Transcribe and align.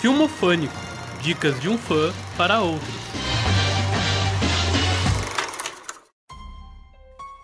Filmofânico 0.00 0.72
Dicas 1.20 1.60
de 1.60 1.68
um 1.68 1.76
fã 1.76 2.10
para 2.34 2.62
outros. 2.62 2.88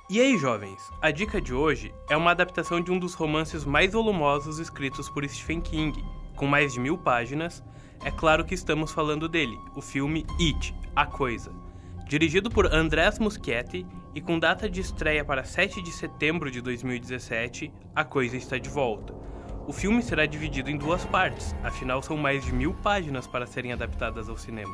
E 0.09 0.19
aí, 0.19 0.39
jovens? 0.39 0.81
A 1.03 1.11
dica 1.11 1.39
de 1.39 1.53
hoje 1.53 1.93
é 2.09 2.17
uma 2.17 2.31
adaptação 2.31 2.81
de 2.81 2.91
um 2.91 2.99
dos 2.99 3.13
romances 3.13 3.67
mais 3.67 3.93
volumosos 3.93 4.59
escritos 4.59 5.11
por 5.11 5.29
Stephen 5.29 5.61
King, 5.61 6.03
com 6.35 6.47
mais 6.47 6.73
de 6.73 6.81
mil 6.81 6.97
páginas. 6.97 7.63
É 8.03 8.11
claro 8.11 8.43
que 8.43 8.55
estamos 8.55 8.91
falando 8.91 9.29
dele, 9.29 9.59
o 9.75 9.83
filme 9.83 10.25
It, 10.41 10.75
A 10.95 11.05
Coisa. 11.05 11.53
Dirigido 12.09 12.49
por 12.49 12.73
Andrés 12.73 13.19
Muschietti 13.19 13.87
e 14.15 14.21
com 14.23 14.39
data 14.39 14.67
de 14.67 14.81
estreia 14.81 15.23
para 15.23 15.45
7 15.45 15.83
de 15.83 15.93
setembro 15.93 16.51
de 16.51 16.63
2017, 16.63 17.71
A 17.95 18.03
Coisa 18.03 18.35
está 18.35 18.57
de 18.57 18.71
volta. 18.71 19.26
O 19.69 19.73
filme 19.73 20.01
será 20.01 20.27
dividido 20.27 20.71
em 20.71 20.77
duas 20.77 21.05
partes, 21.05 21.53
afinal 21.65 22.01
são 22.01 22.17
mais 22.17 22.45
de 22.45 22.53
mil 22.53 22.73
páginas 22.73 23.27
para 23.27 23.49
serem 23.49 23.73
adaptadas 23.73 24.29
ao 24.29 24.39
cinema. 24.39 24.73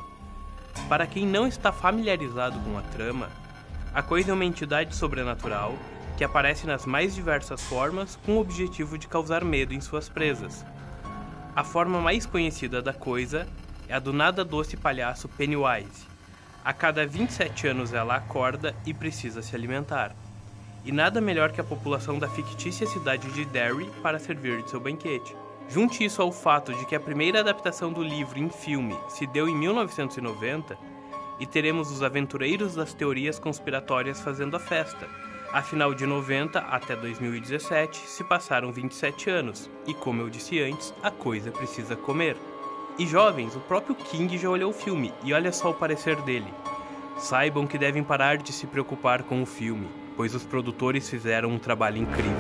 Para 0.86 1.06
quem 1.06 1.26
não 1.26 1.46
está 1.46 1.72
familiarizado 1.72 2.60
com 2.60 2.76
a 2.76 2.82
trama, 2.82 3.30
a 3.94 4.02
coisa 4.02 4.32
é 4.32 4.34
uma 4.34 4.44
entidade 4.44 4.94
sobrenatural 4.94 5.74
que 6.18 6.24
aparece 6.24 6.66
nas 6.66 6.84
mais 6.84 7.14
diversas 7.14 7.62
formas 7.62 8.16
com 8.26 8.32
o 8.32 8.40
objetivo 8.40 8.98
de 8.98 9.08
causar 9.08 9.42
medo 9.42 9.72
em 9.72 9.80
suas 9.80 10.10
presas. 10.10 10.62
A 11.56 11.64
forma 11.64 11.98
mais 11.98 12.26
conhecida 12.26 12.82
da 12.82 12.92
coisa 12.92 13.48
é 13.88 13.94
a 13.94 13.98
do 13.98 14.12
nada 14.12 14.44
doce 14.44 14.76
palhaço 14.76 15.26
Pennywise. 15.26 16.06
A 16.62 16.74
cada 16.74 17.06
27 17.06 17.66
anos 17.68 17.94
ela 17.94 18.16
acorda 18.16 18.76
e 18.84 18.92
precisa 18.92 19.40
se 19.40 19.56
alimentar 19.56 20.14
e 20.84 20.92
nada 20.92 21.20
melhor 21.20 21.52
que 21.52 21.60
a 21.60 21.64
população 21.64 22.18
da 22.18 22.28
fictícia 22.28 22.86
cidade 22.86 23.28
de 23.32 23.44
Derry 23.44 23.90
para 24.02 24.18
servir 24.18 24.62
de 24.62 24.70
seu 24.70 24.80
banquete. 24.80 25.36
Junte 25.68 26.04
isso 26.04 26.20
ao 26.20 26.32
fato 26.32 26.74
de 26.74 26.84
que 26.84 26.94
a 26.94 27.00
primeira 27.00 27.40
adaptação 27.40 27.92
do 27.92 28.02
livro 28.02 28.38
em 28.38 28.50
filme 28.50 28.96
se 29.08 29.26
deu 29.26 29.48
em 29.48 29.54
1990 29.54 30.76
e 31.38 31.46
teremos 31.46 31.90
os 31.90 32.02
aventureiros 32.02 32.74
das 32.74 32.92
teorias 32.92 33.38
conspiratórias 33.38 34.20
fazendo 34.20 34.56
a 34.56 34.60
festa. 34.60 35.08
Afinal, 35.52 35.94
de 35.94 36.06
90 36.06 36.58
até 36.58 36.96
2017 36.96 37.98
se 37.98 38.24
passaram 38.24 38.72
27 38.72 39.28
anos, 39.28 39.70
e 39.86 39.92
como 39.92 40.22
eu 40.22 40.30
disse 40.30 40.60
antes, 40.62 40.94
a 41.02 41.10
coisa 41.10 41.50
precisa 41.50 41.94
comer. 41.94 42.36
E 42.98 43.06
jovens, 43.06 43.54
o 43.54 43.60
próprio 43.60 43.94
King 43.94 44.36
já 44.38 44.48
olhou 44.48 44.70
o 44.70 44.74
filme 44.74 45.12
e 45.24 45.32
olha 45.32 45.52
só 45.52 45.70
o 45.70 45.74
parecer 45.74 46.16
dele. 46.22 46.52
Saibam 47.18 47.66
que 47.66 47.78
devem 47.78 48.02
parar 48.02 48.36
de 48.38 48.52
se 48.52 48.66
preocupar 48.66 49.22
com 49.22 49.42
o 49.42 49.46
filme, 49.46 49.88
pois 50.16 50.34
os 50.34 50.44
produtores 50.44 51.08
fizeram 51.08 51.50
um 51.50 51.58
trabalho 51.58 51.98
incrível. 51.98 52.32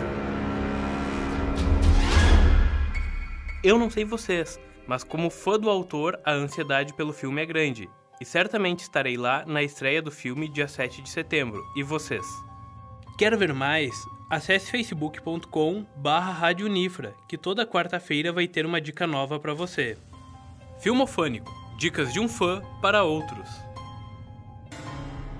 Eu 3.64 3.78
não 3.78 3.88
sei 3.88 4.04
vocês, 4.04 4.58
mas 4.86 5.04
como 5.04 5.30
fã 5.30 5.58
do 5.58 5.70
autor, 5.70 6.18
a 6.24 6.32
ansiedade 6.32 6.92
pelo 6.94 7.12
filme 7.12 7.40
é 7.40 7.46
grande, 7.46 7.88
e 8.20 8.24
certamente 8.24 8.80
estarei 8.80 9.16
lá 9.16 9.44
na 9.46 9.62
estreia 9.62 10.02
do 10.02 10.10
filme 10.10 10.48
dia 10.48 10.68
7 10.68 11.02
de 11.02 11.08
setembro. 11.08 11.64
E 11.76 11.82
vocês? 11.82 12.26
Quer 13.18 13.36
ver 13.36 13.52
mais? 13.52 13.94
Acesse 14.30 14.70
facebook.com 14.70 15.86
barra 15.96 16.48
que 17.28 17.36
toda 17.36 17.66
quarta-feira 17.66 18.32
vai 18.32 18.48
ter 18.48 18.64
uma 18.64 18.80
dica 18.80 19.06
nova 19.06 19.38
para 19.38 19.54
você. 19.54 19.98
Filmofânico. 20.80 21.52
Dicas 21.78 22.12
de 22.12 22.18
um 22.18 22.28
fã 22.28 22.62
para 22.80 23.04
outros. 23.04 23.71